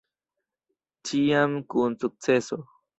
[1.11, 2.65] Ĉiam kun sukceso.